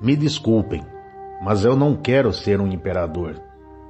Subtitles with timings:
[0.00, 0.84] Me desculpem,
[1.42, 3.40] mas eu não quero ser um imperador.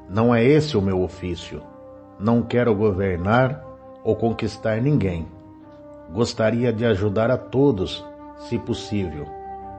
[0.09, 1.61] Não é esse o meu ofício.
[2.19, 3.65] Não quero governar
[4.05, 5.27] ou conquistar ninguém.
[6.13, 8.07] Gostaria de ajudar a todos,
[8.39, 9.27] se possível,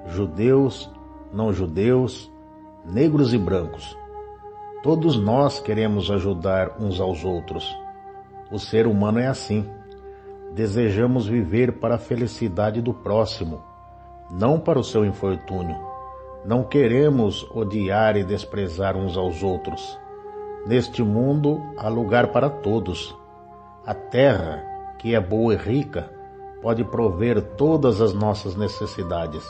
[0.08, 0.92] judeus,
[1.32, 2.30] não judeus,
[2.86, 3.98] negros e brancos.
[4.84, 7.74] Todos nós queremos ajudar uns aos outros.
[8.52, 9.66] O ser humano é assim.
[10.54, 13.62] Desejamos viver para a felicidade do próximo,
[14.30, 15.97] não para o seu infortúnio.
[16.48, 20.00] Não queremos odiar e desprezar uns aos outros.
[20.66, 23.14] Neste mundo há lugar para todos.
[23.86, 24.64] A terra,
[24.98, 26.10] que é boa e rica,
[26.62, 29.46] pode prover todas as nossas necessidades.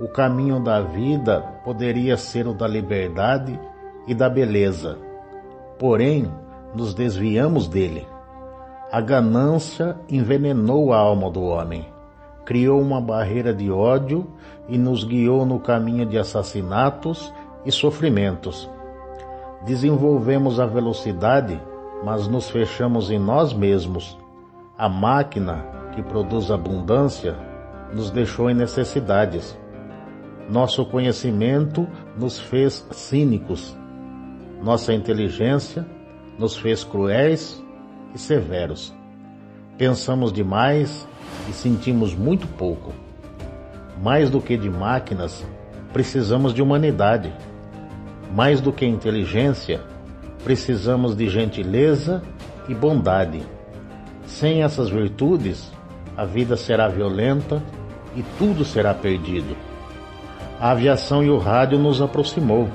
[0.00, 3.58] O caminho da vida poderia ser o da liberdade
[4.06, 4.96] e da beleza.
[5.76, 6.32] Porém,
[6.72, 8.06] nos desviamos dele.
[8.92, 11.84] A ganância envenenou a alma do homem,
[12.46, 14.26] criou uma barreira de ódio
[14.68, 18.70] e nos guiou no caminho de assassinatos e sofrimentos.
[19.66, 21.60] Desenvolvemos a velocidade,
[22.04, 24.16] mas nos fechamos em nós mesmos.
[24.78, 27.36] A máquina que produz abundância
[27.92, 29.58] nos deixou em necessidades.
[30.48, 31.86] Nosso conhecimento
[32.16, 33.76] nos fez cínicos.
[34.62, 35.84] Nossa inteligência
[36.38, 37.60] nos fez cruéis
[38.14, 38.94] e severos.
[39.76, 41.08] Pensamos demais
[41.48, 42.92] e sentimos muito pouco.
[44.02, 45.44] Mais do que de máquinas,
[45.92, 47.32] precisamos de humanidade.
[48.34, 49.80] Mais do que inteligência,
[50.44, 52.22] precisamos de gentileza
[52.68, 53.42] e bondade.
[54.26, 55.72] Sem essas virtudes,
[56.16, 57.62] a vida será violenta
[58.14, 59.56] e tudo será perdido.
[60.60, 62.68] A aviação e o rádio nos aproximou.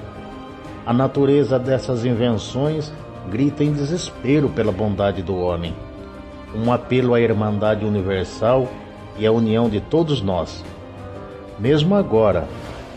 [0.86, 2.92] A natureza dessas invenções
[3.30, 5.76] grita em desespero pela bondade do homem.
[6.56, 8.68] Um apelo à irmandade universal
[9.18, 10.64] e à união de todos nós.
[11.60, 12.48] Mesmo agora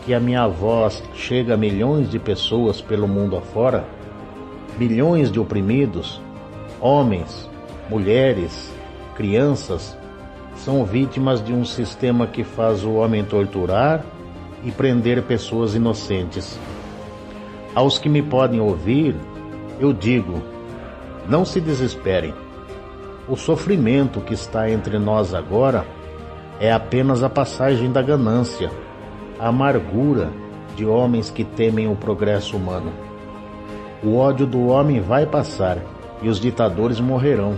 [0.05, 3.85] que a minha voz chega a milhões de pessoas pelo mundo afora,
[4.77, 6.21] milhões de oprimidos,
[6.79, 7.49] homens,
[7.89, 8.71] mulheres,
[9.15, 9.97] crianças,
[10.55, 14.03] são vítimas de um sistema que faz o homem torturar
[14.63, 16.59] e prender pessoas inocentes.
[17.73, 19.15] Aos que me podem ouvir,
[19.79, 20.41] eu digo:
[21.27, 22.33] não se desesperem.
[23.27, 25.83] O sofrimento que está entre nós agora
[26.59, 28.69] é apenas a passagem da ganância,
[29.39, 30.29] a amargura
[30.75, 32.93] de homens que temem o progresso humano.
[34.03, 35.79] O ódio do homem vai passar
[36.21, 37.57] e os ditadores morrerão.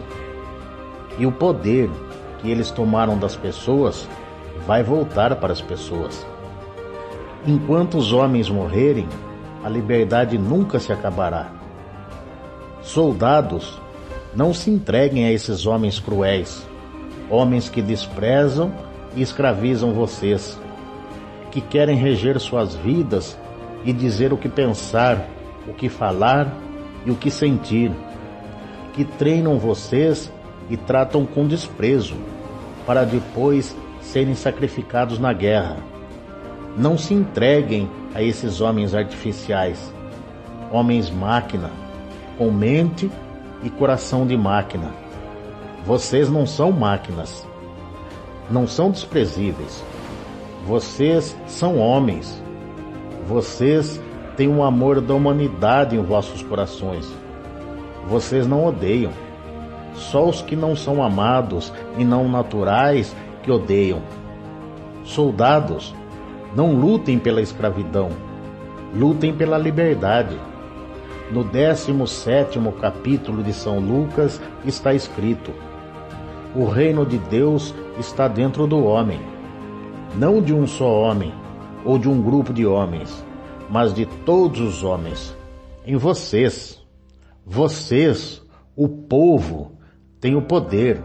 [1.19, 1.89] E o poder
[2.39, 4.07] que eles tomaram das pessoas
[4.65, 6.25] vai voltar para as pessoas.
[7.45, 9.07] Enquanto os homens morrerem,
[9.65, 11.51] a liberdade nunca se acabará.
[12.81, 13.81] Soldados,
[14.37, 16.63] não se entreguem a esses homens cruéis,
[17.27, 18.71] homens que desprezam
[19.15, 20.59] e escravizam vocês,
[21.49, 23.35] que querem reger suas vidas
[23.83, 25.27] e dizer o que pensar,
[25.67, 26.55] o que falar
[27.03, 27.91] e o que sentir,
[28.93, 30.31] que treinam vocês
[30.69, 32.15] e tratam com desprezo,
[32.85, 35.77] para depois serem sacrificados na guerra.
[36.77, 39.91] Não se entreguem a esses homens artificiais,
[40.71, 41.71] homens máquina
[42.37, 43.09] com mente
[43.63, 44.91] e coração de máquina.
[45.85, 47.47] Vocês não são máquinas.
[48.49, 49.83] Não são desprezíveis.
[50.65, 52.41] Vocês são homens.
[53.27, 54.01] Vocês
[54.35, 57.07] têm o um amor da humanidade em vossos corações.
[58.07, 59.11] Vocês não odeiam.
[59.93, 64.01] Só os que não são amados e não naturais que odeiam.
[65.03, 65.95] Soldados,
[66.55, 68.09] não lutem pela escravidão.
[68.93, 70.37] Lutem pela liberdade.
[71.29, 75.51] No 17 capítulo de São Lucas está escrito:
[76.55, 79.19] O reino de Deus está dentro do homem,
[80.15, 81.33] não de um só homem
[81.83, 83.25] ou de um grupo de homens,
[83.69, 85.35] mas de todos os homens.
[85.85, 86.81] Em vocês,
[87.45, 88.41] vocês,
[88.73, 89.73] o povo,
[90.21, 91.01] têm o poder,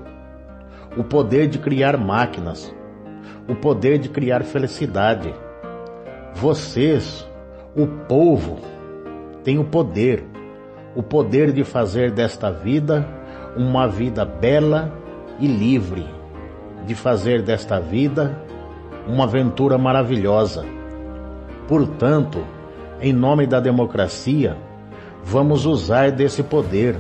[0.97, 2.73] o poder de criar máquinas,
[3.49, 5.35] o poder de criar felicidade.
[6.35, 7.29] Vocês,
[7.77, 8.59] o povo,
[9.45, 10.25] tem o poder,
[10.95, 13.07] o poder de fazer desta vida
[13.57, 14.93] uma vida bela
[15.39, 16.07] e livre,
[16.87, 18.39] de fazer desta vida
[19.07, 20.65] uma aventura maravilhosa.
[21.67, 22.45] Portanto,
[23.01, 24.57] em nome da democracia,
[25.25, 26.97] vamos usar desse poder.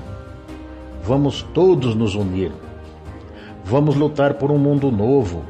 [1.04, 2.52] Vamos todos nos unir.
[3.64, 5.44] Vamos lutar por um mundo novo,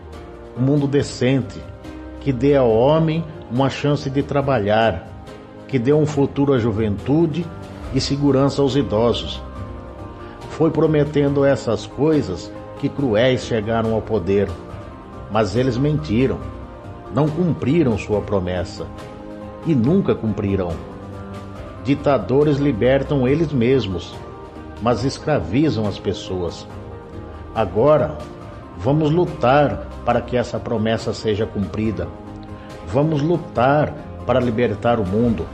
[0.59, 1.59] um mundo decente,
[2.21, 5.07] que dê ao homem uma chance de trabalhar,
[5.73, 7.47] que dê um futuro à juventude
[7.95, 9.43] e segurança aos idosos.
[10.51, 14.51] Foi prometendo essas coisas que cruéis chegaram ao poder,
[15.31, 16.39] mas eles mentiram.
[17.15, 18.87] não cumpriram sua promessa
[19.67, 20.73] e nunca cumprirão.
[21.85, 24.15] Ditadores libertam eles mesmos,
[24.83, 26.67] mas escravizam as pessoas.
[27.55, 28.19] Agora,
[28.77, 32.09] vamos lutar para que essa promessa seja cumprida.
[32.89, 33.95] Vamos lutar
[34.27, 35.47] para libertar o mundo,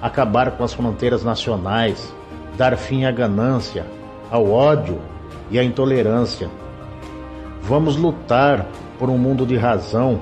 [0.00, 2.14] acabar com as fronteiras nacionais,
[2.56, 3.86] dar fim à ganância,
[4.30, 4.98] ao ódio
[5.50, 6.50] e à intolerância.
[7.62, 8.66] Vamos lutar
[8.98, 10.20] por um mundo de razão,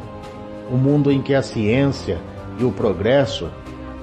[0.71, 2.19] um mundo em que a ciência
[2.59, 3.49] e o progresso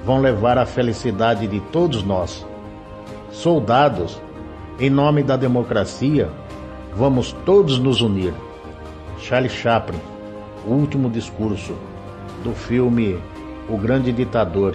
[0.04, 2.46] vão levar à felicidade de todos nós.
[3.30, 4.20] Soldados,
[4.78, 6.28] em nome da democracia,
[6.94, 8.34] vamos todos nos unir.
[9.18, 9.98] Charles Chaplin,
[10.66, 11.74] o último discurso
[12.42, 13.18] do filme
[13.68, 14.74] O Grande Ditador,